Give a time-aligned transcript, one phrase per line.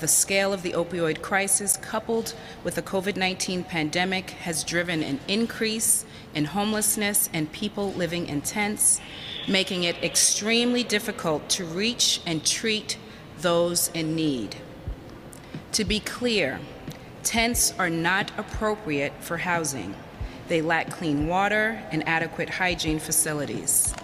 [0.00, 2.34] the scale of the opioid crisis, coupled
[2.64, 8.40] with the COVID 19 pandemic, has driven an increase in homelessness and people living in
[8.40, 9.00] tents,
[9.46, 12.96] making it extremely difficult to reach and treat
[13.40, 14.56] those in need.
[15.72, 16.60] To be clear,
[17.22, 19.94] tents are not appropriate for housing.
[20.48, 23.94] They lack clean water and adequate hygiene facilities.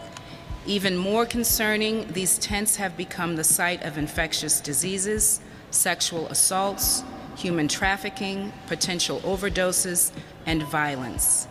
[0.66, 5.40] Even more concerning, these tents have become the site of infectious diseases,
[5.74, 7.02] sexual assaults,
[7.36, 10.12] human trafficking, potential overdoses,
[10.46, 11.46] and violence.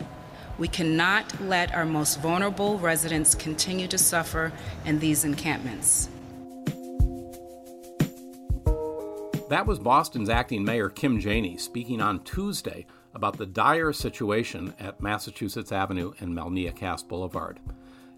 [0.58, 4.52] We cannot let our most vulnerable residents continue to suffer
[4.84, 6.08] in these encampments.
[9.50, 15.00] That was Boston's acting mayor Kim Janey speaking on Tuesday about the dire situation at
[15.00, 17.60] Massachusetts Avenue and Melnea Cass Boulevard.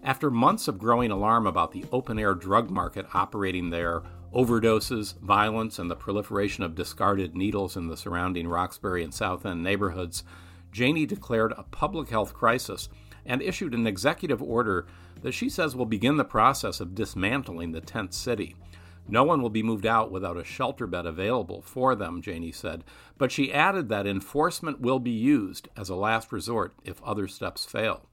[0.07, 5.79] After months of growing alarm about the open air drug market operating there, overdoses, violence,
[5.79, 10.23] and the proliferation of discarded needles in the surrounding Roxbury and South End neighborhoods,
[10.71, 12.87] Janey declared a public health crisis
[13.25, 14.87] and issued an executive order
[15.23, 18.55] that she says will begin the process of dismantling the tent city.
[19.09, 22.85] No one will be moved out without a shelter bed available for them, Janey said,
[23.17, 27.65] but she added that enforcement will be used as a last resort if other steps
[27.65, 28.07] fail.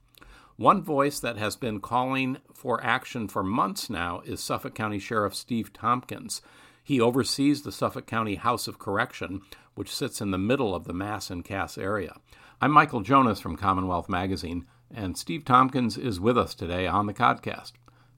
[0.56, 5.34] One voice that has been calling for action for months now is Suffolk County Sheriff
[5.34, 6.42] Steve Tompkins.
[6.84, 9.42] He oversees the Suffolk County House of Correction,
[9.74, 12.14] which sits in the middle of the Mass and Cass area.
[12.60, 17.14] I'm Michael Jonas from Commonwealth Magazine, and Steve Tompkins is with us today on the
[17.14, 17.72] podcast.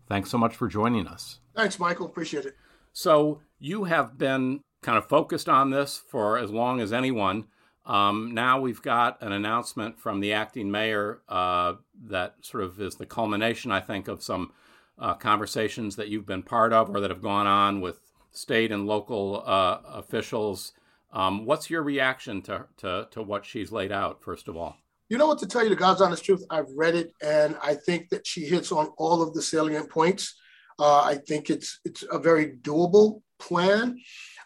[0.06, 1.40] Thanks so much for joining us.
[1.54, 2.04] Thanks, Michael.
[2.04, 2.56] Appreciate it.
[2.92, 7.46] So, you have been kind of focused on this for as long as anyone.
[7.86, 11.74] Um, now we've got an announcement from the acting mayor uh,
[12.08, 14.52] that sort of is the culmination, I think, of some
[14.98, 18.00] uh, conversations that you've been part of or that have gone on with
[18.32, 20.72] state and local uh, officials.
[21.12, 24.76] Um, what's your reaction to, to, to what she's laid out, first of all?
[25.08, 27.74] You know what, to tell you the God's honest truth, I've read it and I
[27.74, 30.34] think that she hits on all of the salient points.
[30.78, 33.98] Uh, I think it's it's a very doable plan.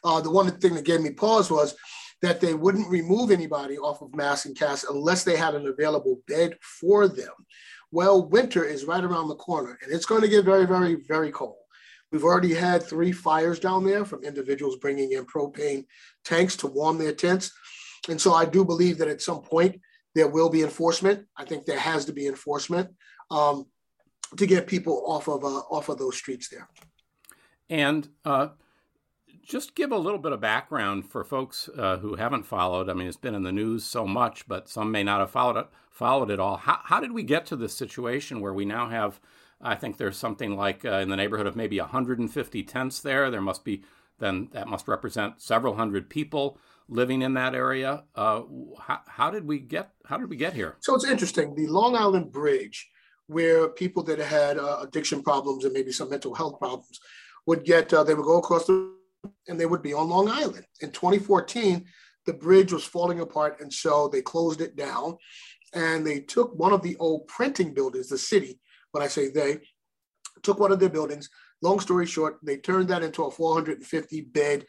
[0.04, 1.74] Uh, the one thing that gave me pause was
[2.22, 6.20] that they wouldn't remove anybody off of Mass and Cass unless they had an available
[6.26, 7.32] bed for them.
[7.90, 11.32] Well, winter is right around the corner, and it's going to get very, very, very
[11.32, 11.56] cold.
[12.12, 15.86] We've already had three fires down there from individuals bringing in propane
[16.24, 17.52] tanks to warm their tents.
[18.08, 19.80] And so I do believe that at some point
[20.14, 21.26] there will be enforcement.
[21.36, 22.90] I think there has to be enforcement.
[23.30, 23.66] Um,
[24.36, 26.68] to get people off of uh, off of those streets there.
[27.68, 28.48] And uh,
[29.42, 32.88] just give a little bit of background for folks uh, who haven't followed.
[32.88, 35.56] I mean, it's been in the news so much, but some may not have followed
[35.56, 36.56] it followed it all.
[36.56, 39.20] How, how did we get to this situation where we now have?
[39.60, 43.30] I think there's something like uh, in the neighborhood of maybe 150 tents there.
[43.30, 43.82] There must be
[44.18, 46.58] then that must represent several hundred people
[46.88, 48.04] living in that area.
[48.14, 48.42] Uh,
[48.80, 49.90] how, how, did we get?
[50.06, 50.76] How did we get here?
[50.80, 51.54] So it's interesting.
[51.54, 52.90] The Long Island Bridge
[53.30, 56.98] where people that had uh, addiction problems and maybe some mental health problems
[57.46, 58.92] would get, uh, they would go across the,
[59.48, 60.64] and they would be on Long Island.
[60.80, 61.84] In 2014,
[62.26, 65.16] the bridge was falling apart, and so they closed it down.
[65.74, 68.58] And they took one of the old printing buildings, the city,
[68.92, 69.58] when I say they,
[70.42, 71.28] took one of their buildings.
[71.62, 74.64] Long story short, they turned that into a 450 bed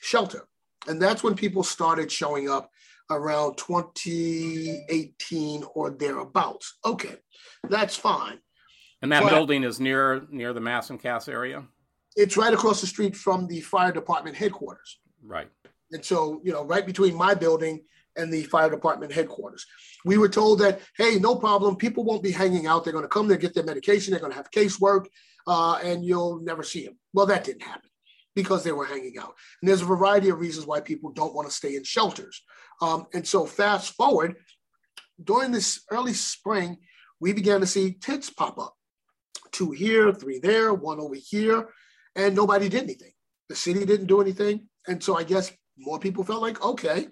[0.00, 0.46] shelter.
[0.86, 2.70] And that's when people started showing up
[3.10, 6.78] around 2018 or thereabouts.
[6.84, 7.16] Okay,
[7.68, 8.38] that's fine.
[9.02, 11.64] And that but building is near near the Mass and Cass area.
[12.18, 14.98] It's right across the street from the fire department headquarters.
[15.24, 15.48] Right.
[15.92, 17.84] And so, you know, right between my building
[18.16, 19.64] and the fire department headquarters.
[20.04, 21.76] We were told that, hey, no problem.
[21.76, 22.82] People won't be hanging out.
[22.82, 24.10] They're going to come there, get their medication.
[24.10, 25.06] They're going to have casework,
[25.46, 26.98] uh, and you'll never see them.
[27.12, 27.88] Well, that didn't happen
[28.34, 29.34] because they were hanging out.
[29.62, 32.42] And there's a variety of reasons why people don't want to stay in shelters.
[32.82, 34.34] Um, and so, fast forward,
[35.22, 36.78] during this early spring,
[37.20, 38.74] we began to see tents pop up
[39.52, 41.68] two here, three there, one over here,
[42.18, 43.12] and nobody did anything.
[43.48, 44.68] The city didn't do anything.
[44.86, 47.08] And so, I guess more people felt like, okay,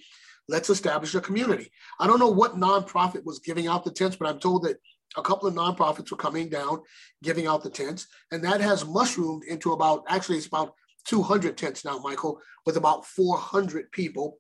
[0.49, 1.71] let's establish a community.
[1.99, 4.77] I don't know what nonprofit was giving out the tents, but I'm told that
[5.17, 6.83] a couple of nonprofits were coming down,
[7.23, 10.75] giving out the tents, and that has mushroomed into about actually it's about
[11.07, 14.39] 200 tents now, Michael, with about 400 people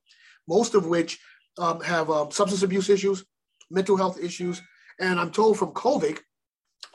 [0.48, 1.18] most of which
[1.58, 3.24] um, have um, substance abuse issues,
[3.70, 4.62] mental health issues.
[5.00, 6.18] And I'm told from COVID,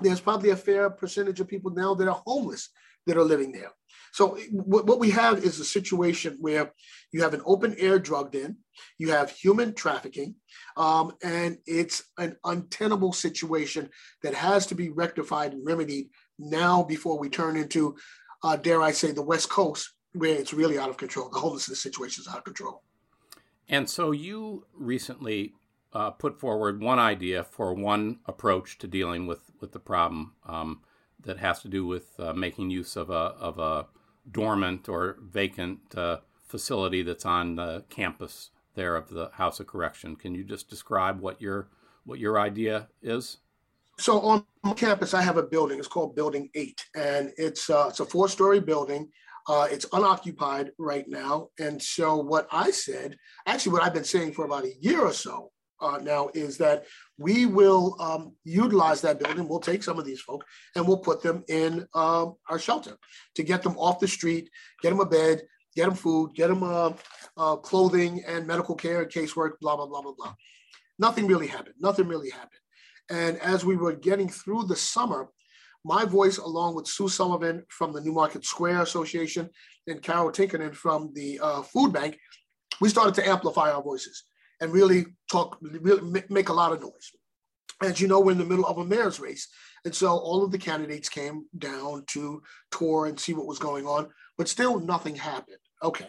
[0.02, 2.70] there's probably a fair percentage of people now that are homeless
[3.08, 3.72] that are living there.
[4.14, 6.74] So what we have is a situation where
[7.14, 8.58] you have an open air drug den,
[8.98, 10.36] you have human trafficking,
[10.76, 13.90] um, and it's an untenable situation
[14.22, 17.96] that has to be rectified and remedied now before we turn into,
[18.44, 21.30] uh, dare I say, the West Coast where it's really out of control.
[21.30, 22.84] The homelessness situation is out of control.
[23.70, 25.54] And so you recently
[25.94, 30.82] uh, put forward one idea for one approach to dealing with, with the problem um,
[31.24, 33.88] that has to do with uh, making use of a, of a
[34.30, 40.16] dormant or vacant uh, facility that's on the campus there of the House of Correction.
[40.16, 41.68] Can you just describe what your
[42.06, 43.38] what your idea is?
[43.98, 44.46] So on
[44.76, 45.78] campus, I have a building.
[45.78, 49.10] It's called Building Eight, and it's uh, it's a four story building.
[49.48, 53.18] Uh, it's unoccupied right now, and so what I said,
[53.48, 56.86] actually, what I've been saying for about a year or so uh, now is that
[57.18, 59.48] we will um, utilize that building.
[59.48, 60.44] We'll take some of these folk
[60.76, 62.98] and we'll put them in um, our shelter
[63.36, 64.50] to get them off the street,
[64.82, 65.42] get them a bed,
[65.76, 66.94] get them food, get them uh,
[67.38, 70.34] uh, clothing and medical care and casework, blah, blah, blah, blah, blah.
[71.00, 71.76] Nothing really happened.
[71.80, 72.62] Nothing really happened.
[73.10, 75.30] And as we were getting through the summer,
[75.84, 79.50] my voice, along with Sue Sullivan from the Newmarket Square Association
[79.88, 82.18] and Carol Tinkerton from the uh, Food Bank,
[82.80, 84.24] we started to amplify our voices
[84.62, 87.12] and really talk, really make a lot of noise.
[87.82, 89.48] As you know, we're in the middle of a mayor's race.
[89.84, 93.88] And so all of the candidates came down to tour and see what was going
[93.88, 95.58] on, but still nothing happened.
[95.84, 96.08] Okay.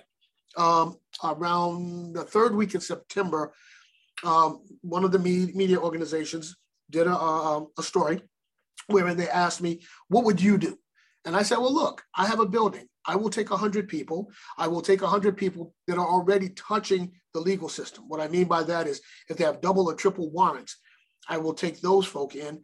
[0.57, 3.55] Um, around the third week in September,
[4.23, 6.57] um, one of the media organizations
[6.91, 8.21] did a, a, a story
[8.87, 10.79] wherein they asked me, What would you do?
[11.25, 12.87] And I said, Well, look, I have a building.
[13.07, 14.31] I will take 100 people.
[14.59, 18.05] I will take 100 people that are already touching the legal system.
[18.09, 20.77] What I mean by that is if they have double or triple warrants,
[21.29, 22.61] I will take those folk in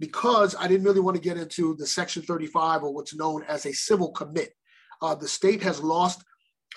[0.00, 3.66] because I didn't really want to get into the Section 35 or what's known as
[3.66, 4.52] a civil commit.
[5.00, 6.22] Uh, the state has lost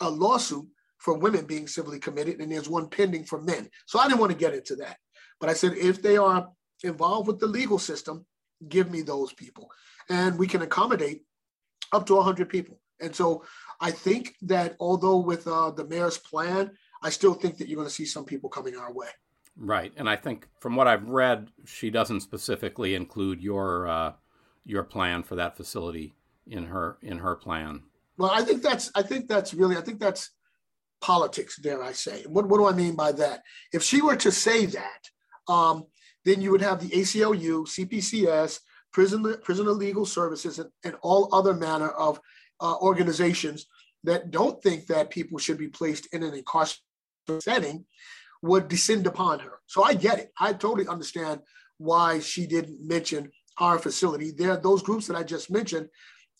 [0.01, 0.65] a lawsuit
[0.99, 3.69] for women being civilly committed, and there's one pending for men.
[3.85, 4.97] So I didn't want to get into that.
[5.39, 6.47] But I said, if they are
[6.83, 8.25] involved with the legal system,
[8.67, 9.69] give me those people.
[10.09, 11.23] And we can accommodate
[11.91, 12.79] up to 100 people.
[13.01, 13.43] And so
[13.81, 16.71] I think that although with uh, the mayor's plan,
[17.03, 19.07] I still think that you're going to see some people coming our way.
[19.57, 24.13] Right, and I think from what I've read, she doesn't specifically include your uh,
[24.65, 26.13] your plan for that facility
[26.47, 27.83] in her in her plan.
[28.17, 30.31] Well, I think that's I think that's really I think that's
[30.99, 32.23] politics, dare I say.
[32.23, 33.43] What what do I mean by that?
[33.71, 35.09] If she were to say that,
[35.47, 35.85] um,
[36.25, 38.59] then you would have the ACLU, CPCS,
[38.91, 42.19] prison prisoner legal services, and, and all other manner of
[42.61, 43.67] uh, organizations
[44.03, 46.81] that don't think that people should be placed in an incarcerated
[47.39, 47.85] setting
[48.41, 49.59] would descend upon her.
[49.65, 50.31] So I get it.
[50.39, 51.41] I totally understand
[51.77, 54.31] why she didn't mention our facility.
[54.31, 55.87] There, those groups that I just mentioned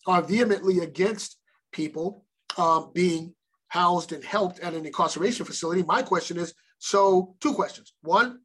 [0.06, 1.38] are vehemently against
[1.72, 2.24] people
[2.56, 3.34] uh, being
[3.68, 5.82] housed and helped at an incarceration facility.
[5.82, 7.92] My question is so, two questions.
[8.02, 8.40] One,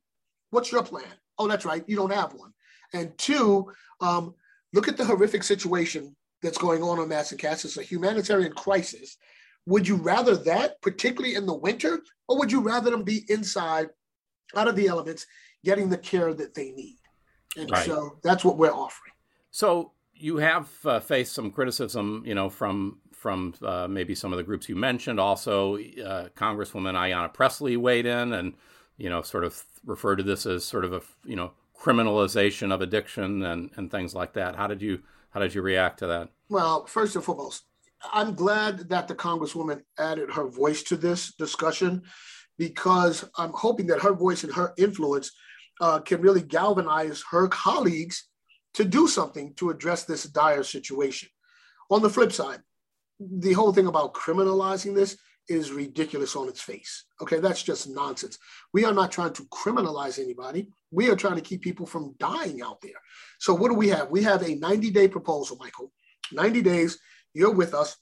[0.49, 1.03] what's your plan?
[1.37, 2.51] Oh, that's right, you don't have one.
[2.93, 4.33] And two, um,
[4.73, 7.77] look at the horrific situation that's going on on Massachusetts.
[7.77, 9.17] A humanitarian crisis.
[9.67, 13.89] Would you rather that, particularly in the winter, or would you rather them be inside,
[14.55, 15.27] out of the elements,
[15.63, 16.97] getting the care that they need?
[17.57, 17.85] And right.
[17.85, 19.13] so that's what we're offering.
[19.51, 24.37] So you have uh, faced some criticism, you know, from from uh, maybe some of
[24.37, 25.19] the groups you mentioned.
[25.19, 28.53] Also, uh, Congresswoman Ayanna Pressley weighed in and,
[28.97, 32.81] you know, sort of referred to this as sort of a, you know, criminalization of
[32.81, 34.55] addiction and, and things like that.
[34.55, 36.29] How did you how did you react to that?
[36.49, 37.63] Well, first and foremost,
[38.13, 42.03] I'm glad that the Congresswoman added her voice to this discussion
[42.57, 45.31] because I'm hoping that her voice and her influence
[45.79, 48.27] uh, can really galvanize her colleagues
[48.73, 51.29] to do something to address this dire situation.
[51.89, 52.59] On the flip side,
[53.19, 55.17] the whole thing about criminalizing this
[55.51, 57.05] is ridiculous on its face.
[57.21, 58.37] Okay, that's just nonsense.
[58.73, 60.69] We are not trying to criminalize anybody.
[60.91, 62.99] We are trying to keep people from dying out there.
[63.39, 64.09] So, what do we have?
[64.09, 65.91] We have a 90 day proposal, Michael.
[66.31, 66.97] 90 days,
[67.33, 67.97] you're with us.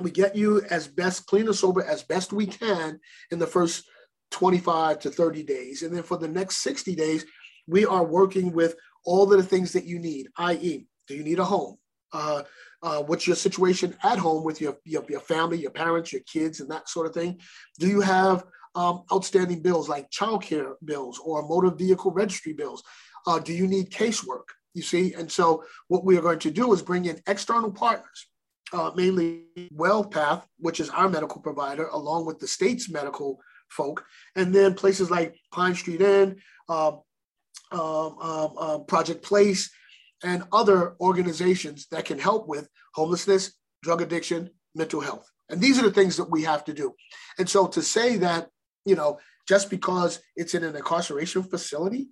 [0.00, 3.84] We get you as best clean and sober as best we can in the first
[4.30, 5.82] 25 to 30 days.
[5.82, 7.24] And then for the next 60 days,
[7.66, 11.38] we are working with all of the things that you need, i.e., do you need
[11.38, 11.76] a home?
[12.12, 12.42] Uh,
[12.82, 16.60] uh, what's your situation at home with your, your, your, family, your parents, your kids,
[16.60, 17.38] and that sort of thing?
[17.78, 18.44] Do you have
[18.74, 22.82] um, outstanding bills like childcare bills or motor vehicle registry bills?
[23.26, 24.44] Uh, do you need casework?
[24.74, 28.28] You see, and so what we are going to do is bring in external partners,
[28.72, 34.04] uh, mainly WellPath, which is our medical provider, along with the state's medical folk,
[34.36, 36.36] and then places like Pine Street Inn,
[36.68, 36.92] uh,
[37.72, 39.70] um, um, um, Project Place,
[40.22, 45.30] and other organizations that can help with homelessness, drug addiction, mental health.
[45.48, 46.94] And these are the things that we have to do.
[47.38, 48.48] And so to say that,
[48.84, 52.08] you know, just because it's in an incarceration facility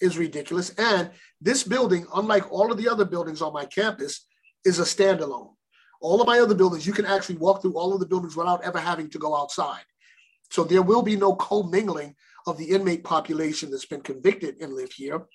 [0.00, 0.70] is ridiculous.
[0.70, 4.26] And this building, unlike all of the other buildings on my campus,
[4.64, 5.54] is a standalone.
[6.00, 8.64] All of my other buildings, you can actually walk through all of the buildings without
[8.64, 9.84] ever having to go outside.
[10.50, 12.14] So there will be no commingling
[12.46, 15.26] of the inmate population that's been convicted and live here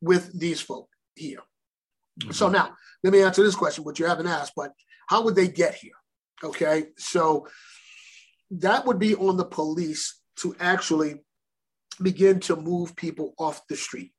[0.00, 1.40] with these folk here.
[2.20, 2.32] Mm-hmm.
[2.32, 4.72] So now let me answer this question, which you haven't asked, but
[5.08, 5.92] how would they get here?
[6.42, 7.46] Okay, so
[8.50, 11.16] that would be on the police to actually
[12.02, 14.12] begin to move people off the street.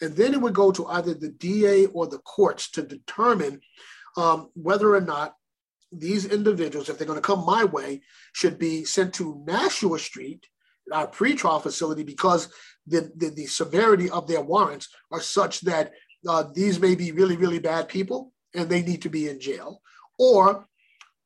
[0.00, 3.60] And then it would go to either the DA or the courts to determine
[4.16, 5.34] um, whether or not
[5.92, 8.02] these individuals, if they're going to come my way,
[8.32, 10.46] should be sent to Nashua Street,
[10.92, 12.48] our pretrial facility, because
[12.86, 15.92] the, the, the severity of their warrants are such that
[16.28, 19.80] uh, these may be really, really bad people and they need to be in jail.
[20.18, 20.66] Or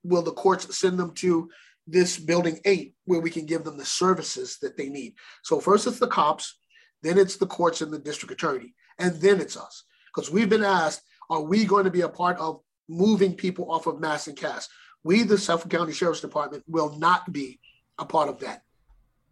[0.02, 1.50] will the courts send them to
[1.86, 5.14] this building eight where we can give them the services that they need?
[5.42, 6.58] So, first it's the cops,
[7.02, 9.84] then it's the courts and the district attorney, and then it's us.
[10.14, 13.86] Because we've been asked, are we going to be a part of moving people off
[13.86, 14.68] of Mass and Cass?
[15.04, 17.60] We, the Suffolk County Sheriff's Department, will not be
[17.98, 18.62] a part of that.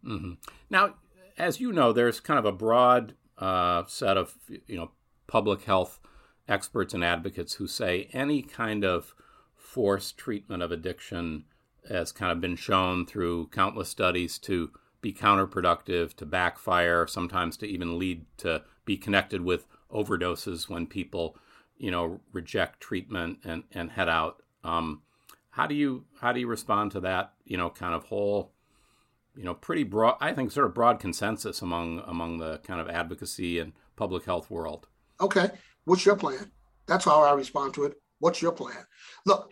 [0.05, 0.33] Mm-hmm.
[0.69, 0.93] Now,
[1.37, 4.33] as you know, there's kind of a broad uh, set of
[4.67, 4.91] you know
[5.27, 5.99] public health
[6.47, 9.13] experts and advocates who say any kind of
[9.55, 11.43] forced treatment of addiction
[11.89, 17.65] has kind of been shown through countless studies to be counterproductive, to backfire, sometimes to
[17.65, 21.37] even lead to be connected with overdoses when people,
[21.77, 24.41] you know, reject treatment and, and head out.
[24.63, 25.01] Um,
[25.51, 27.33] how do you how do you respond to that?
[27.45, 28.51] You know, kind of whole,
[29.35, 30.17] you know, pretty broad.
[30.19, 34.49] I think sort of broad consensus among among the kind of advocacy and public health
[34.49, 34.87] world.
[35.19, 35.49] Okay,
[35.85, 36.51] what's your plan?
[36.87, 37.93] That's how I respond to it.
[38.19, 38.85] What's your plan?
[39.25, 39.51] Look,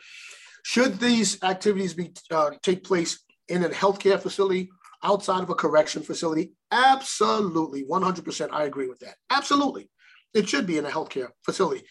[0.64, 4.70] should these activities be uh, take place in a healthcare facility
[5.04, 6.54] outside of a correction facility?
[6.72, 8.50] Absolutely, 100%.
[8.52, 9.16] I agree with that.
[9.30, 9.90] Absolutely.
[10.34, 11.84] It should be in a healthcare facility.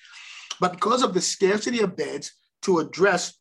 [0.60, 3.34] But because of the scarcity of beds to address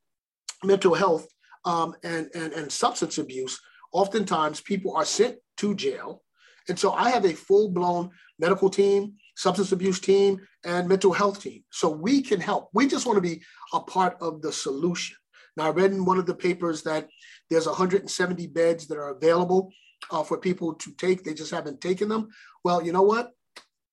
[0.63, 1.27] mental health
[1.65, 3.59] um, and, and, and substance abuse,
[3.91, 6.22] oftentimes people are sent to jail.
[6.69, 11.41] And so I have a full blown medical team, substance abuse team, and mental health
[11.41, 11.63] team.
[11.71, 12.69] So we can help.
[12.73, 13.41] We just want to be
[13.73, 15.17] a part of the solution.
[15.55, 17.07] Now, I read in one of the papers that
[17.49, 19.71] there's 170 beds that are available
[20.11, 21.23] uh, for people to take.
[21.23, 22.29] They just haven't taken them.
[22.63, 23.31] Well, you know what?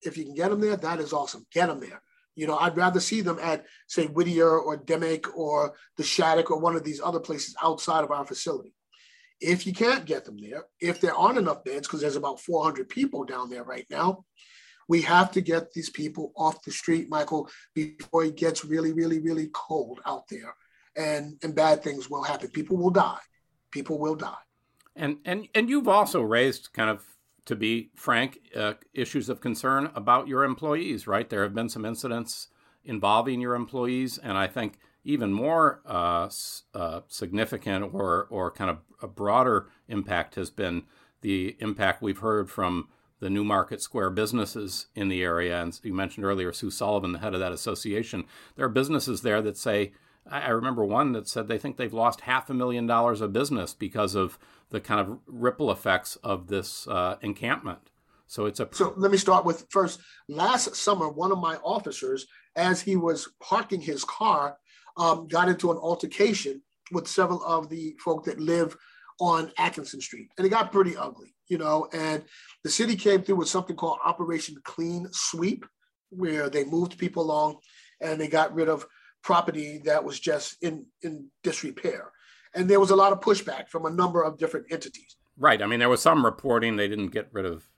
[0.02, 1.46] If you can get them there, that is awesome.
[1.52, 2.00] Get them there.
[2.36, 6.58] You know, I'd rather see them at, say, Whittier or Dimock or the Shattuck or
[6.58, 8.72] one of these other places outside of our facility.
[9.40, 12.88] If you can't get them there, if there aren't enough beds, because there's about 400
[12.88, 14.24] people down there right now,
[14.88, 19.20] we have to get these people off the street, Michael, before it gets really, really,
[19.20, 20.54] really cold out there,
[20.96, 22.48] and and bad things will happen.
[22.50, 23.20] People will die.
[23.70, 24.42] People will die.
[24.96, 27.04] And and and you've also raised kind of
[27.46, 31.28] to be frank, uh, issues of concern about your employees, right?
[31.28, 32.48] There have been some incidents
[32.84, 36.28] involving your employees, and I think even more uh,
[36.74, 40.84] uh, significant or or kind of a broader impact has been
[41.22, 42.88] the impact we've heard from
[43.20, 45.62] the Newmarket Square businesses in the area.
[45.62, 48.24] And you mentioned earlier Sue Sullivan, the head of that association.
[48.56, 49.92] There are businesses there that say,
[50.30, 53.74] I remember one that said they think they've lost half a million dollars of business
[53.74, 54.38] because of
[54.70, 57.90] the kind of ripple effects of this uh, encampment.
[58.26, 58.68] So it's a.
[58.70, 60.00] So let me start with first.
[60.28, 64.58] Last summer, one of my officers, as he was parking his car,
[64.96, 68.76] um, got into an altercation with several of the folk that live
[69.20, 72.22] on Atkinson Street, and it got pretty ugly you know, and
[72.62, 75.66] the city came through with something called Operation Clean Sweep,
[76.08, 77.58] where they moved people along
[78.00, 78.86] and they got rid of
[79.22, 82.12] property that was just in, in disrepair.
[82.54, 85.16] And there was a lot of pushback from a number of different entities.
[85.36, 85.60] Right.
[85.60, 87.68] I mean, there was some reporting they didn't get rid of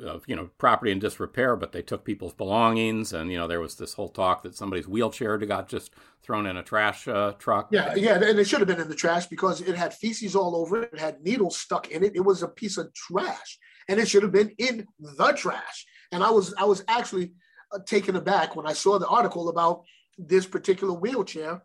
[0.00, 3.60] of you know property in disrepair, but they took people's belongings, and you know there
[3.60, 7.68] was this whole talk that somebody's wheelchair got just thrown in a trash uh, truck.
[7.70, 10.56] Yeah, yeah, and it should have been in the trash because it had feces all
[10.56, 10.92] over it.
[10.92, 12.16] It had needles stuck in it.
[12.16, 13.58] It was a piece of trash,
[13.88, 15.86] and it should have been in the trash.
[16.10, 17.32] And I was I was actually
[17.72, 19.82] uh, taken aback when I saw the article about
[20.18, 21.62] this particular wheelchair.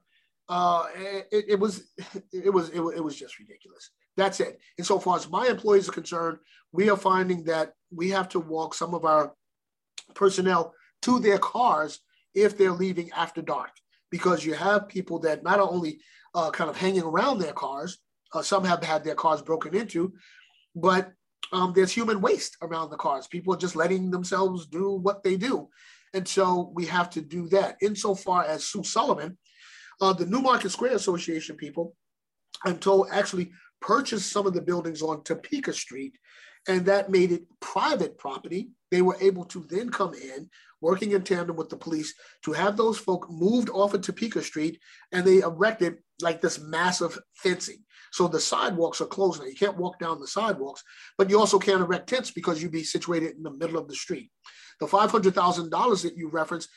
[0.50, 1.92] Uh, it, it was
[2.34, 3.92] it was it, it was just ridiculous.
[4.18, 4.60] That's it.
[4.78, 6.40] And so far as my employees are concerned,
[6.74, 9.34] we are finding that we have to walk some of our
[10.16, 12.00] personnel to their cars
[12.34, 13.70] if they're leaving after dark,
[14.12, 16.00] because you have people that not only
[16.36, 18.00] uh, kind of hanging around their cars,
[18.34, 20.14] uh, some have had their cars broken into,
[20.76, 21.12] but
[21.54, 23.28] um, there's human waste around the cars.
[23.28, 25.70] People are just letting themselves do what they do.
[26.14, 27.78] And so we have to do that.
[27.82, 29.38] Insofar as Sue Sullivan,
[30.02, 31.96] uh, the Newmarket Square Association people,
[32.66, 36.18] I'm told actually purchased some of the buildings on Topeka Street
[36.68, 38.70] and that made it private property.
[38.92, 40.50] They were able to then come in,
[40.82, 44.80] working in tandem with the police, to have those folk moved off of Topeka Street,
[45.12, 47.84] and they erected like this massive fencing.
[48.12, 49.48] So the sidewalks are closed now.
[49.48, 50.84] You can't walk down the sidewalks,
[51.18, 53.96] but you also can't erect tents because you'd be situated in the middle of the
[53.96, 54.30] street.
[54.80, 56.70] The $500,000 that you referenced,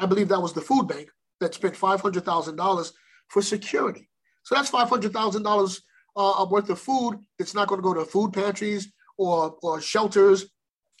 [0.00, 1.08] I believe that was the food bank
[1.40, 2.92] that spent $500,000
[3.28, 4.08] for security.
[4.44, 5.80] So that's $500,000
[6.16, 10.46] uh, worth of food that's not going to go to food pantries or, or shelters,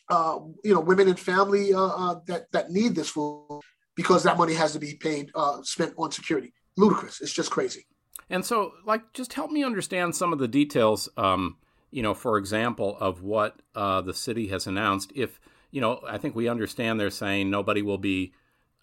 [0.08, 3.60] uh, you know, women and family uh, uh, that, that need this food
[3.94, 6.52] because that money has to be paid, uh, spent on security.
[6.76, 7.20] Ludicrous.
[7.20, 7.86] It's just crazy.
[8.28, 11.56] And so, like, just help me understand some of the details, um,
[11.90, 15.12] you know, for example, of what uh, the city has announced.
[15.14, 18.34] If, you know, I think we understand they're saying nobody will be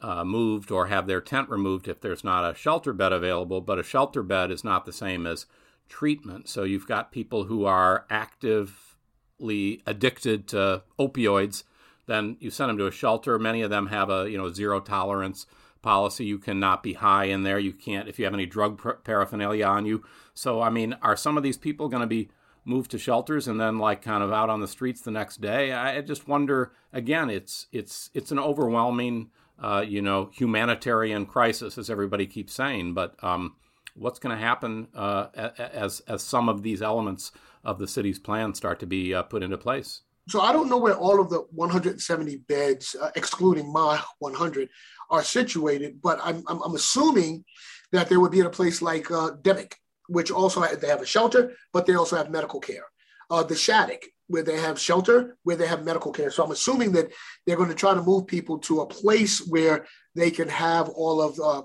[0.02, 3.80] uh, moved or have their tent removed if there's not a shelter bed available, but
[3.80, 5.46] a shelter bed is not the same as
[5.90, 6.50] treatment.
[6.50, 11.64] So you've got people who are actively addicted to opioids,
[12.06, 13.40] then you send them to a shelter.
[13.40, 15.46] Many of them have a, you know, zero tolerance
[15.82, 16.26] policy.
[16.26, 17.60] You cannot be high in there.
[17.60, 20.04] You can't if you have any drug paraphernalia on you.
[20.34, 22.30] So, I mean, are some of these people going to be
[22.66, 25.72] moved to shelters and then like kind of out on the streets the next day?
[25.72, 26.72] I just wonder.
[26.92, 29.30] Again, it's it's it's an overwhelming,
[29.62, 32.94] uh, you know, humanitarian crisis, as everybody keeps saying.
[32.94, 33.56] But um,
[33.94, 37.32] what's going to happen uh, as as some of these elements
[37.64, 40.02] of the city's plan start to be uh, put into place?
[40.30, 44.70] So I don't know where all of the 170 beds, uh, excluding my 100,
[45.10, 47.44] are situated, but I'm, I'm, I'm, assuming
[47.92, 49.74] that they would be in a place like uh, Dimock,
[50.08, 52.86] which also have, they have a shelter, but they also have medical care.
[53.30, 56.32] Uh, the Shattuck, where they have shelter, where they have medical care.
[56.32, 57.12] So I'm assuming that
[57.46, 59.86] they're going to try to move people to a place where
[60.16, 61.64] they can have all of uh,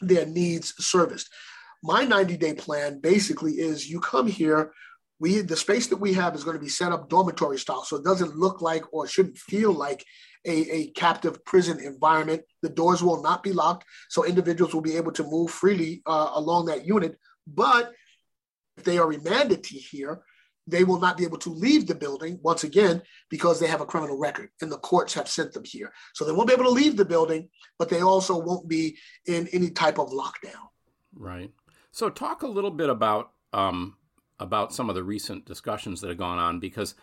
[0.00, 1.28] their needs serviced.
[1.82, 4.72] My 90 day plan basically is you come here
[5.20, 7.96] we the space that we have is going to be set up dormitory style so
[7.96, 10.04] it doesn't look like or shouldn't feel like
[10.46, 12.42] a, a captive prison environment.
[12.62, 16.30] The doors will not be locked so individuals will be able to move freely uh,
[16.34, 17.92] along that unit but
[18.76, 20.22] if they are remanded to here
[20.66, 23.86] they will not be able to leave the building once again because they have a
[23.86, 25.92] criminal record and the courts have sent them here.
[26.14, 29.48] So they won't be able to leave the building but they also won't be in
[29.48, 30.68] any type of lockdown.
[31.12, 31.50] Right
[31.90, 33.96] so talk a little bit about um,
[34.38, 36.94] about some of the recent discussions that have gone on because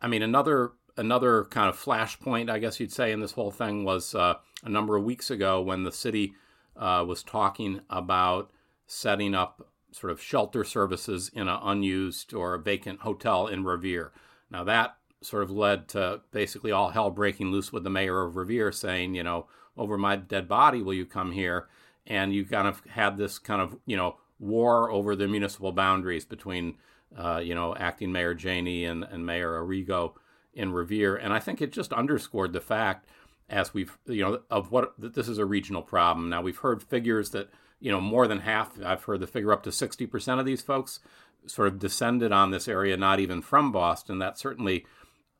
[0.00, 3.84] I mean another another kind of flashpoint I guess you'd say in this whole thing
[3.84, 6.34] was uh, a number of weeks ago when the city
[6.76, 8.50] uh, was talking about
[8.86, 14.12] setting up sort of shelter services in an unused or vacant hotel in Revere.
[14.50, 18.36] Now that sort of led to basically all hell breaking loose with the mayor of
[18.36, 21.68] Revere saying, you know, over my dead body will you come here?
[22.06, 26.24] And you kind of had this kind of, you know, war over the municipal boundaries
[26.24, 26.74] between,
[27.16, 30.14] uh, you know, acting Mayor Janey and, and Mayor Arrigo
[30.52, 31.16] in Revere.
[31.16, 33.06] And I think it just underscored the fact,
[33.48, 36.28] as we've, you know, of what that this is a regional problem.
[36.28, 37.50] Now, we've heard figures that,
[37.80, 41.00] you know, more than half, I've heard the figure up to 60% of these folks
[41.46, 44.18] sort of descended on this area, not even from Boston.
[44.18, 44.86] That certainly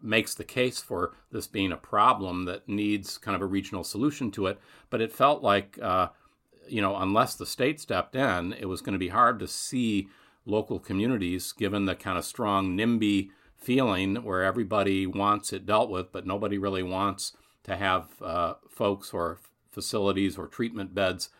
[0.01, 4.31] makes the case for this being a problem that needs kind of a regional solution
[4.33, 4.59] to it.
[4.91, 6.09] But it felt like, uh,
[6.68, 10.09] you know, unless the state stepped in, it was going to be hard to see
[10.44, 16.11] local communities, given the kind of strong NIMBY feeling where everybody wants it dealt with,
[16.12, 17.33] but nobody really wants
[17.64, 19.38] to have uh, folks or
[19.70, 21.31] facilities or treatment beds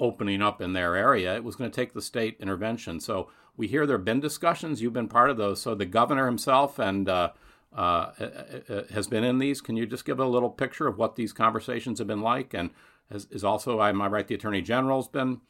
[0.00, 1.34] opening up in their area.
[1.36, 3.00] It was going to take the state intervention.
[3.00, 4.82] So we hear there have been discussions.
[4.82, 5.60] You've been part of those.
[5.60, 7.30] So the governor himself and uh,
[7.76, 8.30] uh, uh,
[8.68, 9.60] uh has been in these.
[9.60, 12.70] Can you just give a little picture of what these conversations have been like and
[13.10, 15.40] is, is also, am I right, the Attorney General's been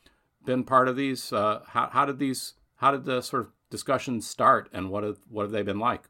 [0.44, 1.32] been part of these?
[1.32, 5.18] Uh, how, how did these, how did the sort of discussions start and what have,
[5.28, 6.02] what have they been like?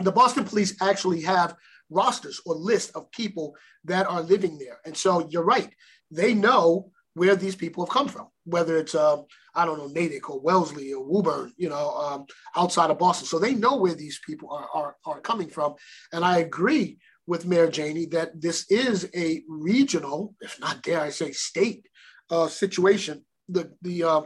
[0.00, 1.54] The Boston police actually have
[1.88, 3.54] rosters or lists of people
[3.84, 4.78] that are living there.
[4.84, 5.70] And so you're right.
[6.10, 10.30] They know where these people have come from, whether it's, um, I don't know, Natick
[10.30, 13.26] or Wellesley or Woburn, you know, um, outside of Boston.
[13.26, 15.74] So they know where these people are, are, are coming from.
[16.12, 21.10] And I agree with Mayor Janey that this is a regional, if not dare I
[21.10, 21.86] say state
[22.30, 23.24] uh, situation.
[23.48, 24.22] The, the uh,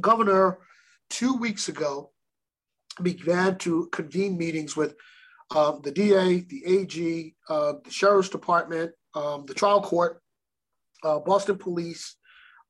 [0.00, 0.58] governor
[1.10, 2.10] two weeks ago
[3.02, 4.94] began to convene meetings with
[5.54, 10.20] um, the DA, the AG, uh, the Sheriff's Department, um, the trial court,
[11.02, 12.16] uh, Boston Police,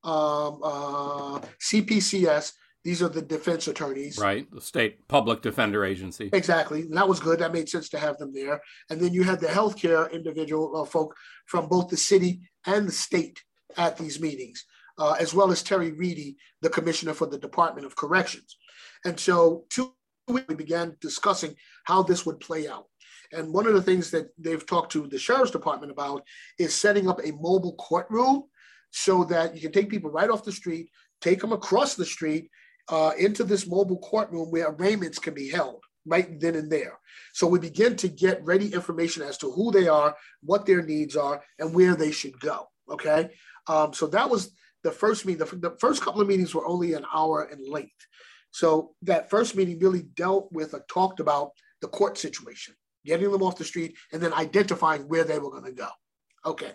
[0.03, 2.53] um, uh, CPCS,
[2.85, 4.19] these are the defense attorneys.
[4.19, 6.31] Right, the state public defender agency.
[6.33, 6.83] Exactly.
[6.83, 7.39] And that was good.
[7.39, 8.61] That made sense to have them there.
[8.91, 11.17] And then you had the healthcare individual uh, folk
[11.47, 13.43] from both the city and the state
[13.79, 14.65] at these meetings,
[14.99, 18.57] uh, as well as Terry Reidy, the commissioner for the Department of Corrections.
[19.05, 19.95] And so, two
[20.29, 22.87] we began discussing how this would play out.
[23.33, 26.23] And one of the things that they've talked to the sheriff's department about
[26.59, 28.45] is setting up a mobile courtroom
[28.91, 30.89] so that you can take people right off the street,
[31.21, 32.49] take them across the street
[32.89, 36.99] uh, into this mobile courtroom where arraignments can be held right then and there.
[37.33, 41.17] So we begin to get ready information as to who they are, what their needs
[41.17, 42.69] are, and where they should go.
[42.91, 43.31] Okay.
[43.67, 45.47] Um, so that was the first meeting.
[45.47, 48.07] The, the, first couple of meetings were only an hour in length.
[48.51, 53.43] So that first meeting really dealt with, uh, talked about the court situation, getting them
[53.43, 55.89] off the street, and then identifying where they were going to go.
[56.45, 56.73] Okay.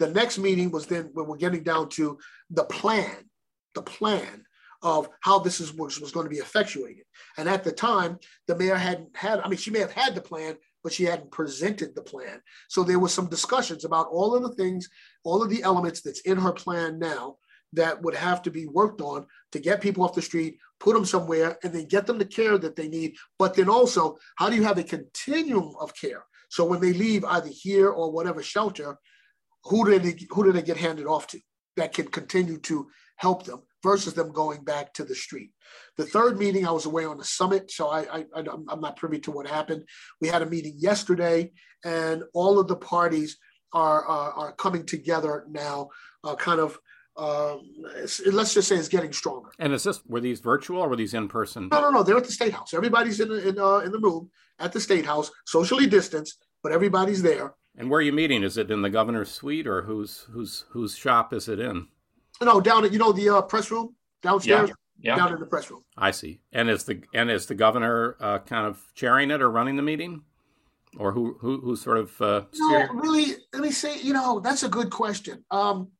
[0.00, 2.18] The next meeting was then when we're getting down to
[2.50, 3.30] the plan,
[3.74, 4.43] the plan
[4.84, 7.04] of how this is, was, was going to be effectuated.
[7.38, 10.20] And at the time, the mayor hadn't had, I mean, she may have had the
[10.20, 12.40] plan, but she hadn't presented the plan.
[12.68, 14.88] So there was some discussions about all of the things,
[15.24, 17.36] all of the elements that's in her plan now
[17.72, 21.04] that would have to be worked on to get people off the street, put them
[21.04, 23.16] somewhere, and then get them the care that they need.
[23.38, 26.24] But then also, how do you have a continuum of care?
[26.50, 28.98] So when they leave either here or whatever shelter,
[29.64, 31.40] who do they who do they get handed off to
[31.76, 33.62] that can continue to help them?
[33.84, 35.50] Versus them going back to the street.
[35.96, 39.20] The third meeting, I was away on the summit, so I, I, I'm not privy
[39.20, 39.84] to what happened.
[40.20, 41.52] We had a meeting yesterday,
[41.84, 43.36] and all of the parties
[43.72, 45.90] are, are, are coming together now,
[46.24, 46.78] uh, kind of.
[47.16, 47.58] Uh,
[48.32, 49.50] let's just say it's getting stronger.
[49.60, 51.68] And is this were these virtual or were these in person?
[51.70, 52.02] No, no, no.
[52.02, 52.74] They're at the state house.
[52.74, 57.22] Everybody's in in uh, in the room at the state house, socially distanced, but everybody's
[57.22, 57.54] there.
[57.76, 58.42] And where are you meeting?
[58.42, 61.86] Is it in the governor's suite or whose whose whose shop is it in?
[62.42, 64.68] No, down at you know the uh, press room downstairs.
[64.68, 64.74] Yeah.
[65.00, 65.16] Yeah.
[65.16, 65.82] Down in the press room.
[65.96, 66.40] I see.
[66.52, 69.82] And is the and is the governor uh, kind of chairing it or running the
[69.82, 70.22] meeting,
[70.96, 72.20] or who who who sort of?
[72.20, 73.34] Uh, no, really.
[73.52, 74.00] Let me say.
[74.00, 75.44] You know, that's a good question.
[75.50, 75.90] Um,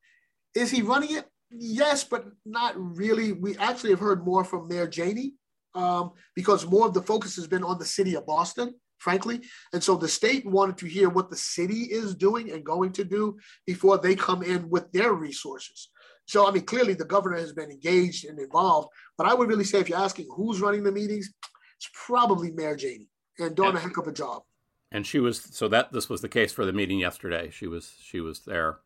[0.55, 1.25] is he running it?
[1.51, 3.33] Yes, but not really.
[3.33, 5.33] We actually have heard more from Mayor Janey
[5.75, 9.41] um, because more of the focus has been on the city of Boston, frankly.
[9.73, 13.03] And so the state wanted to hear what the city is doing and going to
[13.03, 15.89] do before they come in with their resources.
[16.25, 19.63] So, I mean, clearly the governor has been engaged and involved, but I would really
[19.63, 21.31] say if you're asking who's running the meetings,
[21.77, 23.09] it's probably Mayor Janey
[23.39, 24.43] and doing and, a heck of a job.
[24.91, 27.49] And she was so that this was the case for the meeting yesterday.
[27.51, 28.79] She was she was there.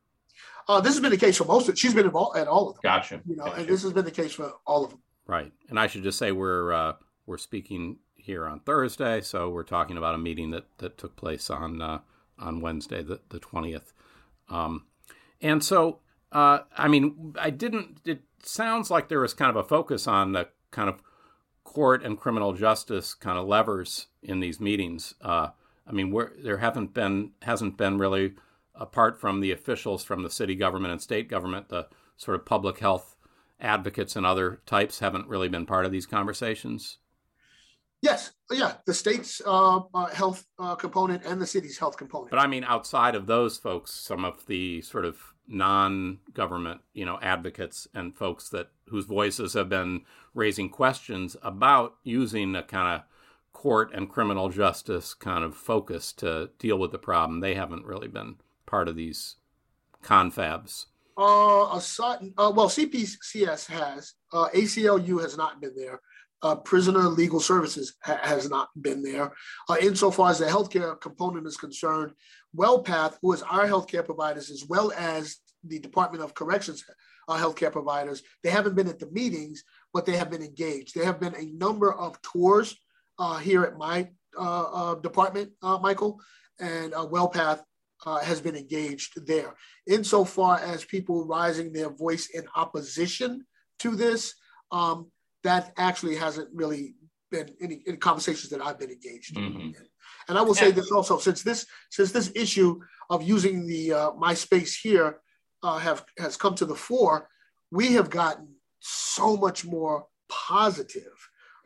[0.67, 2.75] Uh, this has been the case for most of She's been involved at all of
[2.75, 2.81] them.
[2.83, 3.21] Gotcha.
[3.25, 3.59] You know, gotcha.
[3.59, 4.99] and this has been the case for all of them.
[5.25, 5.51] Right.
[5.69, 6.93] And I should just say we're uh,
[7.25, 11.49] we're speaking here on Thursday, so we're talking about a meeting that that took place
[11.49, 11.99] on uh,
[12.37, 13.93] on Wednesday, the the twentieth.
[14.49, 14.85] Um,
[15.41, 15.99] and so
[16.31, 18.01] uh, I mean, I didn't.
[18.05, 21.01] It sounds like there was kind of a focus on the kind of
[21.63, 25.13] court and criminal justice kind of levers in these meetings.
[25.21, 25.49] Uh,
[25.87, 28.33] I mean, there haven't been hasn't been really
[28.75, 31.87] apart from the officials from the city government and state government, the
[32.17, 33.15] sort of public health
[33.59, 36.97] advocates and other types haven't really been part of these conversations.
[38.01, 42.31] Yes, yeah, the state's uh, uh, health uh, component and the city's health component.
[42.31, 45.17] But I mean, outside of those folks, some of the sort of
[45.49, 50.01] non-government, you know, advocates and folks that whose voices have been
[50.33, 53.07] raising questions about using a kind of
[53.51, 57.39] court and criminal justice kind of focus to deal with the problem.
[57.39, 58.35] They haven't really been
[58.65, 59.35] part of these
[60.03, 60.85] confabs.
[61.17, 64.13] Uh, a certain, uh, well, CPCS has.
[64.31, 65.99] Uh, ACLU has not been there.
[66.41, 69.33] Uh, prisoner legal services ha- has not been there.
[69.67, 72.11] Uh, insofar as the healthcare component is concerned,
[72.55, 76.83] WellPath, who is our healthcare providers, as well as the Department of Corrections
[77.27, 80.95] uh, healthcare providers, they haven't been at the meetings, but they have been engaged.
[80.95, 82.75] There have been a number of tours
[83.19, 86.19] uh, here at my uh, uh, department, uh, Michael,
[86.59, 87.61] and WellPath
[88.23, 89.55] has been engaged there.
[89.87, 93.45] Insofar as people rising their voice in opposition
[93.79, 94.33] to this,
[94.71, 95.11] um,
[95.43, 96.95] that actually hasn't really
[97.31, 99.59] been any, any conversations that I've been engaged mm-hmm.
[99.59, 99.75] in.
[100.27, 104.11] And I will say this also, since this since this issue of using the uh,
[104.13, 105.21] my space here
[105.63, 107.29] uh, have has come to the fore,
[107.71, 108.47] we have gotten
[108.79, 111.17] so much more positive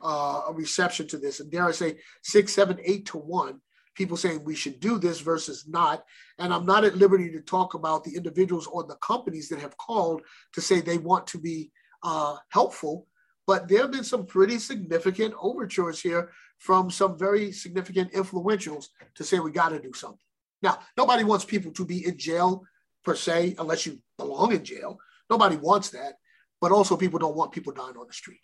[0.01, 3.61] uh, reception to this, and dare I say, six, seven, eight to one
[3.95, 6.03] people saying we should do this versus not.
[6.39, 9.77] And I'm not at liberty to talk about the individuals or the companies that have
[9.77, 10.21] called
[10.53, 13.07] to say they want to be uh, helpful
[13.45, 19.23] but there have been some pretty significant overtures here from some very significant influentials to
[19.23, 20.19] say we got to do something.
[20.61, 22.63] Now, nobody wants people to be in jail
[23.03, 24.97] per se, unless you belong in jail.
[25.29, 26.13] Nobody wants that,
[26.61, 28.39] but also people don't want people dying on the street.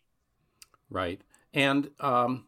[0.89, 1.21] Right,
[1.53, 2.47] and um,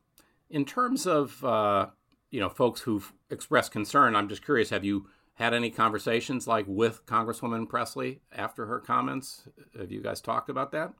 [0.49, 1.87] in terms of uh,
[2.31, 6.65] you know folks who've expressed concern, I'm just curious: have you had any conversations like
[6.67, 9.47] with Congresswoman Pressley after her comments?
[9.77, 10.93] Have you guys talked about that?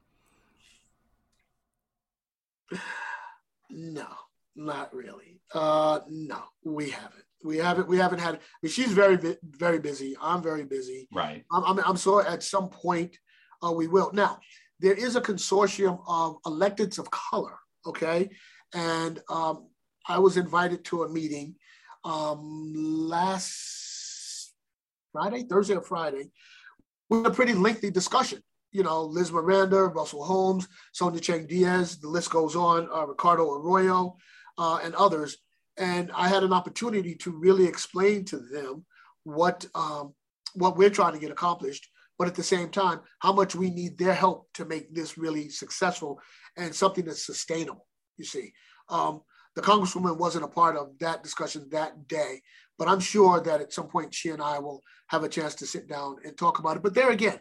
[3.69, 4.07] No,
[4.55, 5.41] not really.
[5.53, 7.23] Uh, no, we haven't.
[7.43, 7.87] We haven't.
[7.87, 8.35] We haven't had.
[8.35, 10.15] I mean, she's very, very busy.
[10.21, 11.07] I'm very busy.
[11.13, 11.43] Right.
[11.51, 11.63] I'm.
[11.63, 13.17] I'm, I'm sure at some point
[13.65, 14.11] uh, we will.
[14.13, 14.39] Now,
[14.79, 17.57] there is a consortium of electeds of color.
[17.87, 18.29] Okay,
[18.73, 19.69] and um,
[20.07, 21.55] I was invited to a meeting
[22.03, 24.53] um, last
[25.11, 26.29] Friday, Thursday or Friday,
[27.09, 28.41] with a pretty lengthy discussion.
[28.71, 33.51] You know, Liz Miranda, Russell Holmes, Sonia Chang Diaz, the list goes on, uh, Ricardo
[33.51, 34.15] Arroyo,
[34.57, 35.37] uh, and others.
[35.77, 38.85] And I had an opportunity to really explain to them
[39.23, 40.13] what um,
[40.53, 43.97] what we're trying to get accomplished, but at the same time, how much we need
[43.97, 46.19] their help to make this really successful
[46.57, 47.87] and something that's sustainable.
[48.17, 48.53] You see,
[48.89, 49.21] um,
[49.55, 52.41] the congresswoman wasn't a part of that discussion that day,
[52.77, 55.65] but I'm sure that at some point she and I will have a chance to
[55.65, 56.83] sit down and talk about it.
[56.83, 57.39] But there again,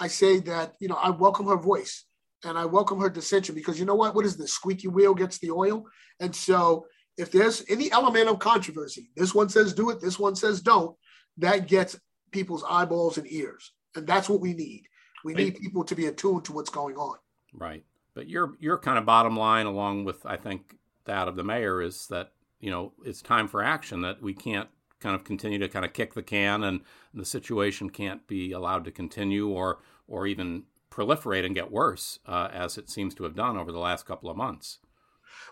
[0.00, 2.04] I say that you know I welcome her voice
[2.44, 4.14] and I welcome her dissension because you know what?
[4.14, 4.52] What is this?
[4.52, 5.84] squeaky wheel gets the oil?
[6.20, 10.36] And so if there's any element of controversy, this one says do it, this one
[10.36, 10.96] says don't,
[11.38, 11.98] that gets
[12.30, 13.72] people's eyeballs and ears.
[13.94, 14.84] And that's what we need.
[15.24, 17.16] We need people to be attuned to what's going on.
[17.52, 17.84] Right.
[18.14, 21.82] But your your kind of bottom line, along with I think that of the mayor,
[21.82, 24.02] is that you know it's time for action.
[24.02, 24.68] That we can't
[25.00, 26.80] kind of continue to kind of kick the can, and
[27.14, 32.48] the situation can't be allowed to continue, or or even proliferate and get worse, uh,
[32.52, 34.78] as it seems to have done over the last couple of months.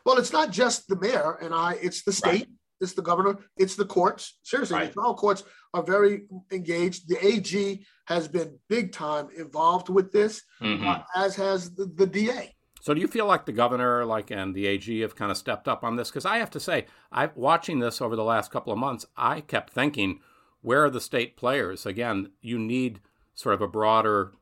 [0.04, 2.48] Well, it's not just the mayor and I; it's the state, right.
[2.80, 4.38] it's the governor, it's the courts.
[4.42, 4.88] Seriously, right.
[4.88, 7.08] the trial courts are very engaged.
[7.08, 10.86] The AG has been big time involved with this, mm-hmm.
[10.86, 12.55] uh, as has the, the DA.
[12.86, 15.66] So do you feel like the governor, like and the AG, have kind of stepped
[15.66, 16.08] up on this?
[16.08, 19.40] Because I have to say, I watching this over the last couple of months, I
[19.40, 20.20] kept thinking,
[20.62, 21.84] where are the state players?
[21.84, 23.00] Again, you need
[23.34, 24.34] sort of a broader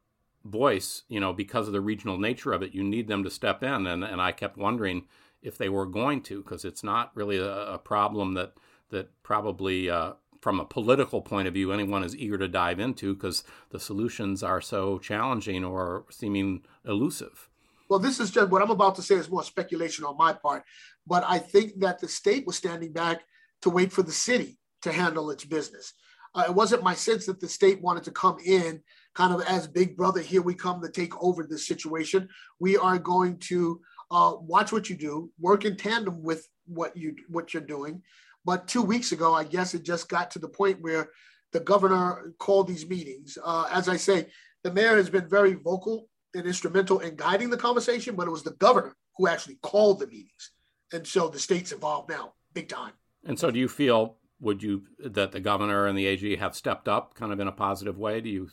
[0.44, 2.74] voice, you know, because of the regional nature of it.
[2.74, 5.06] You need them to step in, and and I kept wondering
[5.40, 8.52] if they were going to, because it's not really a, a, problem that
[8.90, 9.88] that probably.
[9.88, 13.80] Uh, from a political point of view, anyone is eager to dive into because the
[13.80, 17.48] solutions are so challenging or seeming elusive.
[17.88, 20.64] Well, this is just what I'm about to say is more speculation on my part,
[21.06, 23.22] but I think that the state was standing back
[23.62, 25.92] to wait for the city to handle its business.
[26.34, 28.82] Uh, it wasn't my sense that the state wanted to come in
[29.14, 30.20] kind of as big brother.
[30.20, 32.28] Here we come to take over this situation.
[32.58, 37.14] We are going to uh, watch what you do, work in tandem with what you
[37.28, 38.02] what you're doing.
[38.44, 41.08] But two weeks ago, I guess it just got to the point where
[41.52, 43.38] the governor called these meetings.
[43.42, 44.26] Uh, as I say,
[44.64, 48.42] the mayor has been very vocal and instrumental in guiding the conversation, but it was
[48.42, 50.50] the governor who actually called the meetings.
[50.92, 52.92] And so the state's involved now, big time.
[53.24, 56.88] And so do you feel would you that the governor and the AG have stepped
[56.88, 58.20] up kind of in a positive way?
[58.20, 58.48] Do you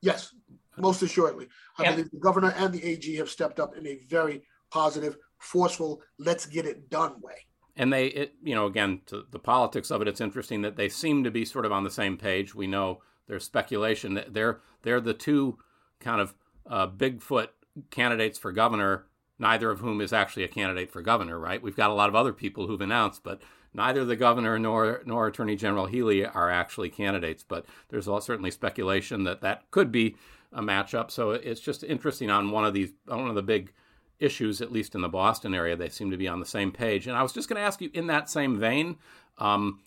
[0.00, 0.32] Yes,
[0.76, 1.48] most assuredly.
[1.78, 1.90] I yeah.
[1.92, 6.46] believe the governor and the AG have stepped up in a very positive, forceful, let's
[6.46, 7.34] get it done way.
[7.76, 10.88] And they, it, you know, again, to the politics of it, it's interesting that they
[10.88, 12.54] seem to be sort of on the same page.
[12.54, 15.58] We know there's speculation that they're they're the two
[16.00, 16.34] kind of
[16.68, 17.48] uh, Bigfoot
[17.90, 19.06] candidates for governor,
[19.38, 21.62] neither of whom is actually a candidate for governor, right?
[21.62, 23.40] We've got a lot of other people who've announced, but
[23.72, 27.44] neither the governor nor nor Attorney General Healy are actually candidates.
[27.46, 30.16] But there's certainly speculation that that could be
[30.52, 31.10] a matchup.
[31.10, 33.72] So it's just interesting on one of these one of the big
[34.18, 37.06] issues, at least in the Boston area, they seem to be on the same page.
[37.06, 38.96] And I was just going to ask you in that same vein.
[39.38, 39.80] Um,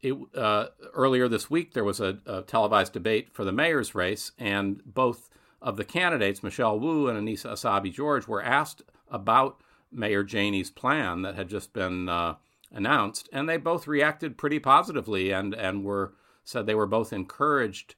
[0.00, 4.32] it, uh, earlier this week, there was a, a, televised debate for the mayor's race,
[4.38, 5.28] and both
[5.60, 11.22] of the candidates, Michelle Wu and Annissa Essaibi George, were asked about Mayor Janey's plan
[11.22, 12.34] that had just been uh,
[12.70, 17.94] announced, and they both reacted pretty positively and and were said they were both encouraged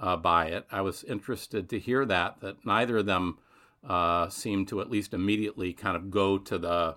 [0.00, 0.66] uh, by it.
[0.70, 3.38] I was interested to hear that that neither of them
[3.86, 6.96] uh, seemed to at least immediately kind of go to the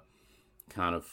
[0.70, 1.08] kind of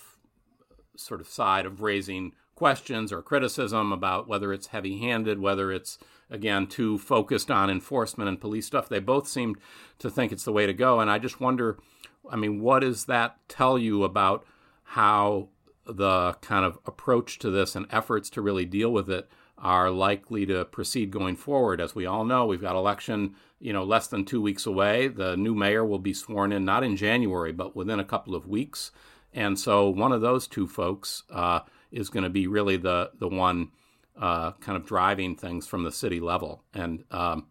[0.97, 2.33] sort of side of raising
[2.63, 5.99] questions or criticism about whether it's heavy handed, whether it's,
[6.31, 8.89] again, too focused on enforcement and police stuff.
[8.89, 9.57] They both seem
[9.99, 11.01] to think it's the way to go.
[11.01, 11.77] And I just wonder
[12.31, 14.47] I mean, what does that tell you about
[14.85, 15.49] how
[15.85, 20.47] the kind of approach to this and efforts to really deal with it are likely
[20.47, 21.81] to proceed going forward?
[21.81, 25.09] As we all know, we've got election, you know, less than two weeks away.
[25.09, 28.47] The new mayor will be sworn in not in January, but within a couple of
[28.47, 28.93] weeks.
[29.35, 33.29] And so one of those two folks uh, is going to be really the the
[33.29, 33.71] one
[34.21, 36.63] uh, kind of driving things from the city level.
[36.75, 37.47] And um,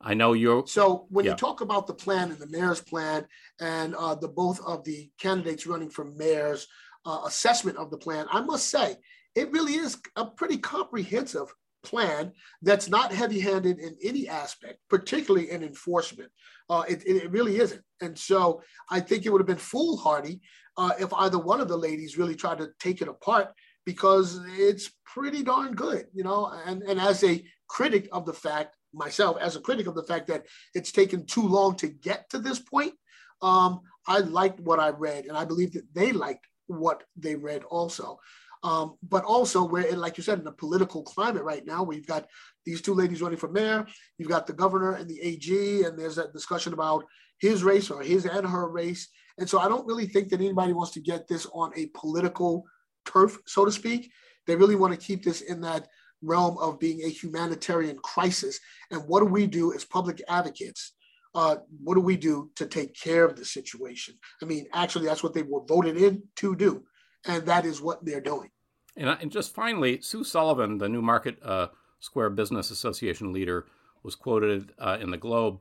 [0.00, 0.66] I know you're.
[0.66, 1.32] So when yeah.
[1.32, 3.26] you talk about the plan and the mayor's plan,
[3.60, 6.66] and uh, the both of the candidates running for mayor's
[7.06, 8.96] uh, assessment of the plan, I must say
[9.34, 15.50] it really is a pretty comprehensive plan that's not heavy handed in any aspect, particularly
[15.50, 16.30] in enforcement.
[16.68, 17.82] Uh, it, it, really isn't.
[18.00, 20.40] And so I think it would have been foolhardy
[20.80, 23.52] uh, if either one of the ladies really tried to take it apart
[23.84, 26.50] because it's pretty darn good, you know.
[26.64, 30.26] And, and as a critic of the fact, myself, as a critic of the fact
[30.28, 32.94] that it's taken too long to get to this point,
[33.42, 37.62] um, I liked what I read, and I believe that they liked what they read
[37.64, 38.18] also.
[38.62, 41.82] Um, but also, we're in, like you said, in a political climate right now.
[41.82, 42.26] We've got
[42.64, 43.86] these two ladies running for mayor.
[44.16, 47.04] You've got the governor and the AG, and there's that discussion about
[47.38, 49.08] his race or his and her race.
[49.40, 52.64] And so I don't really think that anybody wants to get this on a political
[53.04, 54.12] turf, so to speak.
[54.46, 55.88] They really want to keep this in that
[56.22, 58.60] realm of being a humanitarian crisis.
[58.92, 60.92] And what do we do as public advocates?
[61.34, 64.14] Uh, what do we do to take care of the situation?
[64.42, 66.84] I mean, actually, that's what they were voted in to do
[67.26, 68.50] and that is what they're doing.
[68.96, 71.68] And, and just finally, Sue Sullivan, the Newmarket uh,
[72.00, 73.66] Square Business Association leader,
[74.02, 75.60] was quoted uh, in the Globe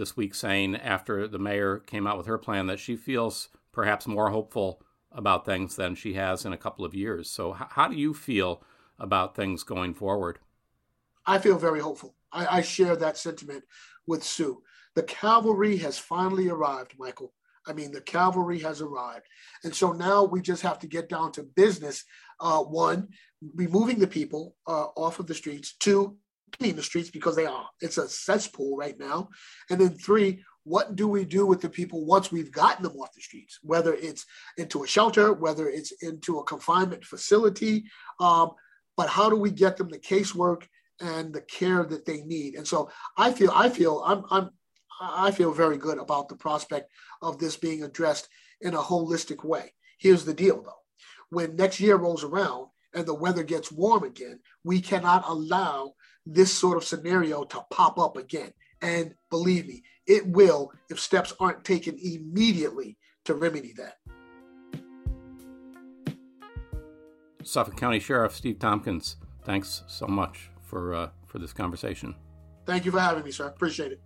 [0.00, 4.06] this week saying after the mayor came out with her plan that she feels perhaps
[4.06, 4.82] more hopeful
[5.12, 7.30] about things than she has in a couple of years.
[7.30, 8.62] So, h- how do you feel
[8.98, 10.38] about things going forward?
[11.26, 12.14] I feel very hopeful.
[12.32, 13.64] I, I share that sentiment
[14.06, 14.62] with Sue.
[14.94, 17.32] The cavalry has finally arrived, Michael.
[17.66, 19.26] I mean, the cavalry has arrived.
[19.64, 22.04] And so now we just have to get down to business.
[22.40, 23.08] Uh, one,
[23.54, 25.74] removing the people uh, off of the streets.
[25.78, 26.16] Two,
[26.58, 27.68] clean the streets because they are.
[27.80, 29.28] It's a cesspool right now.
[29.70, 33.14] And then three, what do we do with the people once we've gotten them off
[33.14, 37.84] the streets, whether it's into a shelter, whether it's into a confinement facility,
[38.20, 38.50] um,
[38.96, 40.64] but how do we get them the casework
[41.00, 42.54] and the care that they need?
[42.54, 44.50] And so I feel, I feel, I'm, I'm,
[45.00, 46.90] I feel very good about the prospect
[47.22, 48.28] of this being addressed
[48.60, 49.72] in a holistic way.
[49.98, 50.80] Here's the deal though
[51.30, 55.94] when next year rolls around and the weather gets warm again, we cannot allow
[56.26, 58.52] this sort of scenario to pop up again.
[58.82, 63.96] And believe me, it will if steps aren't taken immediately to remedy that.
[67.42, 72.14] Suffolk County Sheriff Steve Tompkins, thanks so much for uh, for this conversation.
[72.66, 73.46] Thank you for having me, sir.
[73.46, 74.00] Appreciate it.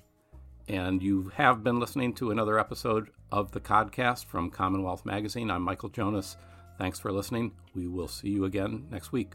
[0.69, 5.51] And you have been listening to another episode of the Codcast from Commonwealth Magazine.
[5.51, 6.37] I'm Michael Jonas.
[6.79, 7.53] Thanks for listening.
[7.75, 9.33] We will see you again next week.